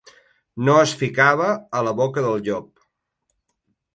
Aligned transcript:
No 0.67 0.77
es 0.83 0.93
ficava 1.01 1.51
a 1.81 1.85
la 1.89 1.93
boca 2.01 2.25
del 2.27 2.41
llop. 2.47 2.71